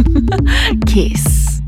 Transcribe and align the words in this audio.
Kiss. 0.86 1.60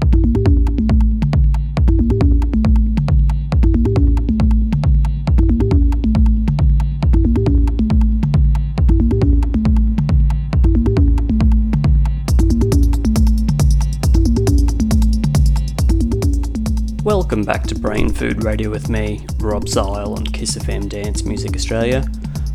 Welcome 17.04 17.42
back 17.44 17.64
to 17.64 17.74
Brain 17.74 18.10
Food 18.10 18.44
Radio 18.44 18.70
with 18.70 18.88
me, 18.88 19.26
Rob 19.40 19.68
Zile 19.68 20.14
on 20.14 20.24
Kiss 20.24 20.56
FM 20.56 20.88
Dance 20.88 21.24
Music 21.24 21.54
Australia. 21.54 22.04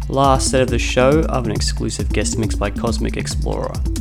Last 0.09 0.49
set 0.49 0.61
of 0.61 0.69
the 0.69 0.79
show, 0.79 1.19
of 1.29 1.45
an 1.45 1.51
exclusive 1.51 2.11
guest 2.11 2.39
mix 2.39 2.55
by 2.55 2.71
Cosmic 2.71 3.13
Xplorer. 3.13 3.96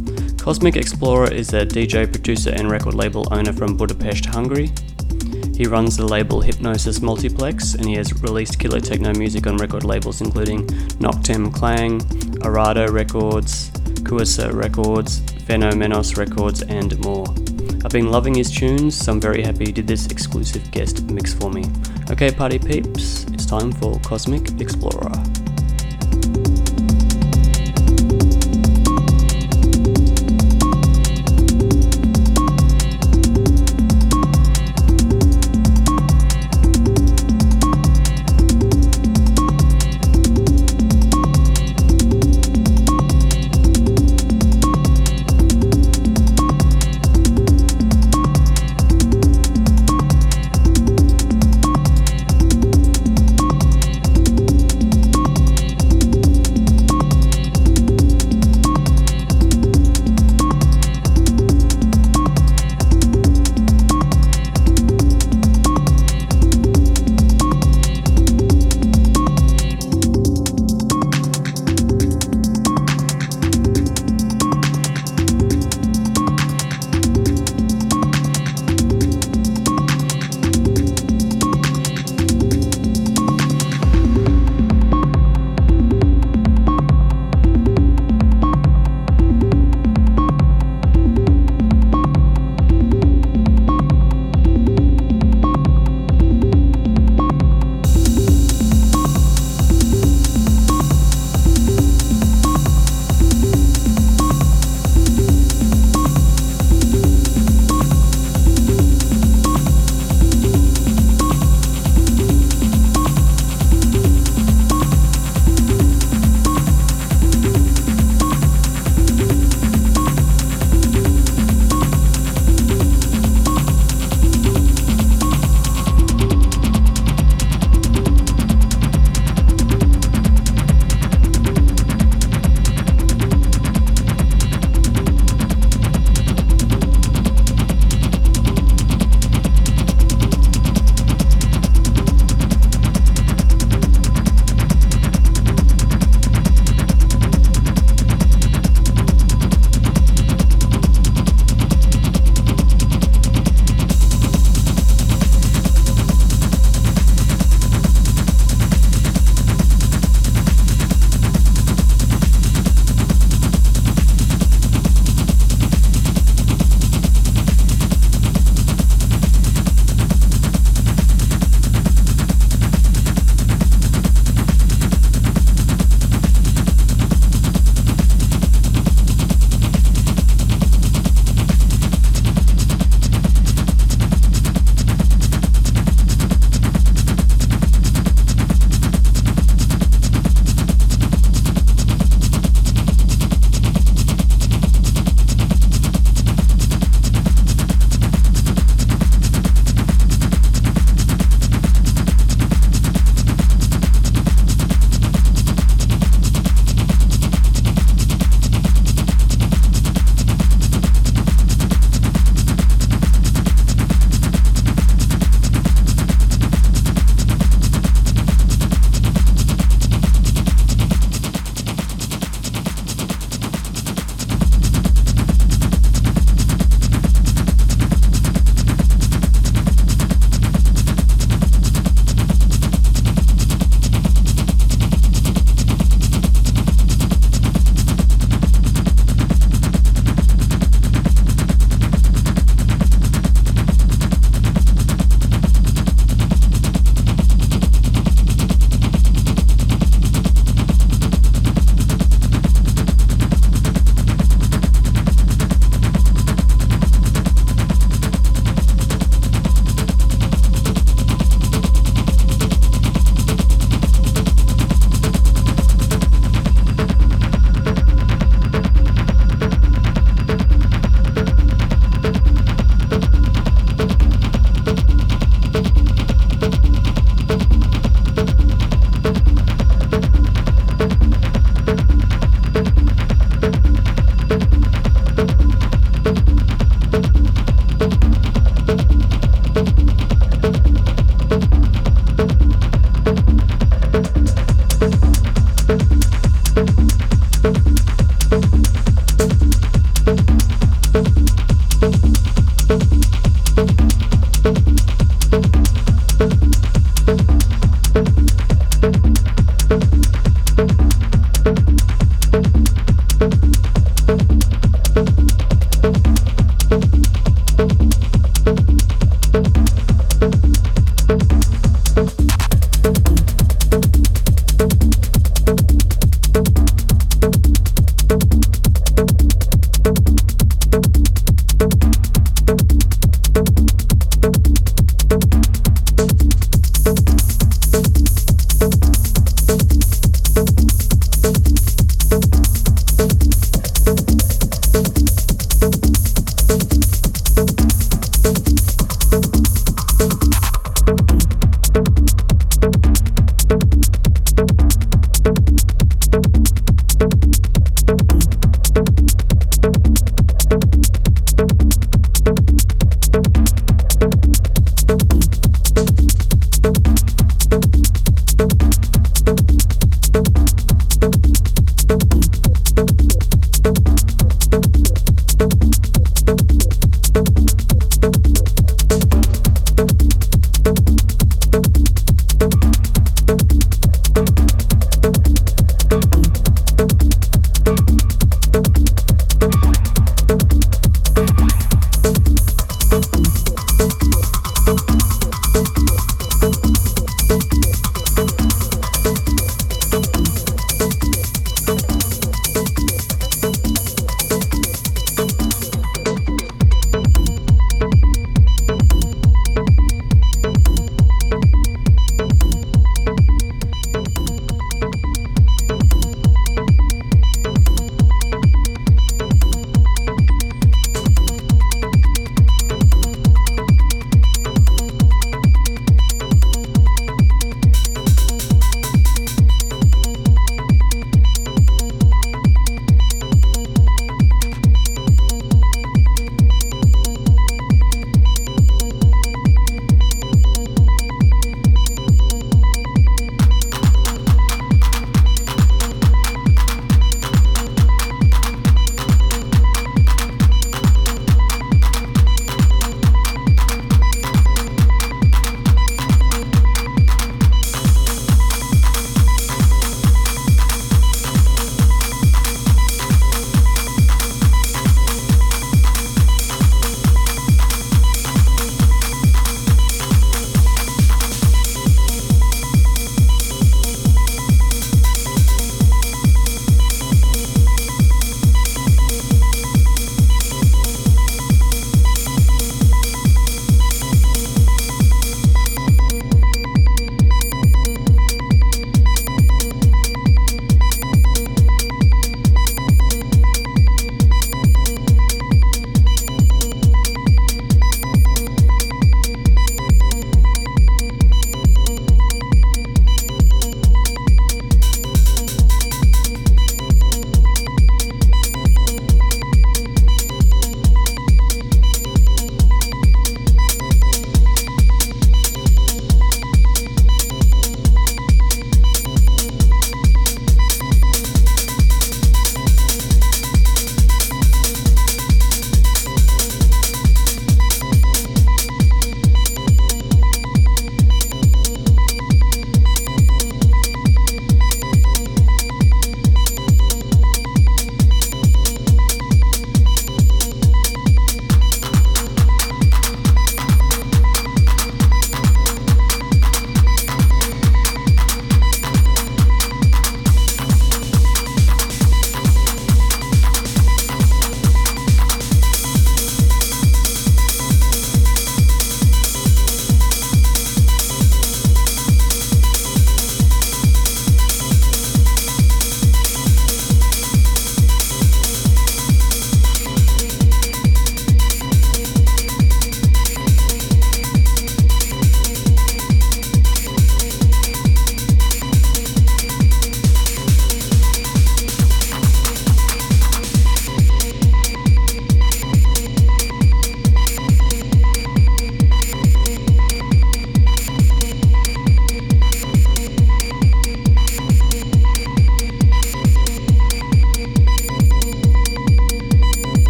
Cosmic 0.47 0.75
Xplorer 0.75 1.33
is 1.33 1.53
a 1.55 1.67
DJ, 1.67 2.09
producer, 2.09 2.53
and 2.55 2.71
record 2.71 2.95
label 2.95 3.27
owner 3.33 3.53
from 3.53 3.77
Budapest, 3.77 4.27
Hungary. 4.27 4.71
He 5.57 5.67
runs 5.67 5.97
the 5.97 6.07
label 6.07 6.41
Hypnosis 6.41 7.03
Multiplex 7.03 7.75
and 7.75 7.85
he 7.85 7.95
has 7.95 8.23
released 8.23 8.57
killer 8.57 8.79
techno 8.79 9.13
music 9.15 9.49
on 9.49 9.57
record 9.57 9.83
labels 9.83 10.21
including 10.21 10.65
Noctem 11.01 11.53
Clang, 11.53 11.99
Arado 12.45 12.87
Records, 12.87 13.73
Kuasa 14.07 14.55
Records, 14.55 15.19
Phenomenos 15.49 16.17
Records, 16.17 16.63
and 16.63 16.97
more. 17.05 17.27
I've 17.85 17.91
been 17.91 18.13
loving 18.13 18.37
his 18.37 18.49
tunes, 18.49 18.97
so 18.97 19.11
I'm 19.11 19.21
very 19.21 19.43
happy 19.43 19.65
he 19.65 19.73
did 19.73 19.89
this 19.89 20.07
exclusive 20.07 20.71
guest 20.71 21.11
mix 21.11 21.35
for 21.35 21.51
me. 21.51 21.65
Okay, 22.09 22.31
party 22.31 22.61
peeps, 22.61 23.25
it's 23.33 23.47
time 23.47 23.73
for 23.73 23.99
Cosmic 24.05 24.43
Xplorer. 24.43 25.16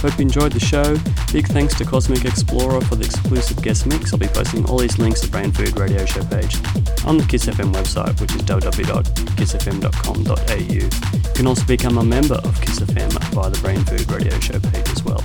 Hope 0.00 0.16
you 0.18 0.22
enjoyed 0.22 0.52
the 0.52 0.60
show. 0.60 0.96
Big 1.32 1.46
thanks 1.48 1.74
to 1.74 1.84
Cosmic 1.84 2.20
Xplorer 2.20 2.82
for 2.88 2.96
the 2.96 3.04
exclusive 3.04 3.60
guest 3.62 3.86
mix. 3.86 4.12
I'll 4.12 4.18
be 4.18 4.26
posting 4.28 4.64
all 4.64 4.78
these 4.78 4.98
links 4.98 5.20
to 5.20 5.28
Brain 5.28 5.52
Food 5.52 5.78
Radio 5.78 6.04
show 6.06 6.24
page 6.24 6.56
on 7.04 7.18
the 7.18 7.26
Kiss 7.28 7.44
FM 7.46 7.72
website, 7.74 8.18
which 8.20 8.34
is 8.34 8.40
www.kissfm.com.au. 8.42 10.54
You 10.54 10.88
can 11.34 11.46
also 11.46 11.64
become 11.66 11.98
a 11.98 12.04
member 12.04 12.36
of 12.36 12.58
Kiss 12.62 12.80
FM 12.80 13.12
via 13.34 13.50
the 13.50 13.58
Brain 13.60 13.84
Food 13.84 14.10
Radio 14.10 14.38
show 14.40 14.58
page 14.58 14.88
as 14.88 15.04
well. 15.04 15.22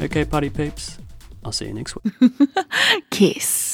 Okay, 0.00 0.24
party 0.24 0.48
peeps, 0.50 0.96
I'll 1.44 1.52
see 1.52 1.66
you 1.66 1.74
next 1.74 1.96
week. 2.02 2.14
Kiss. 3.10 3.65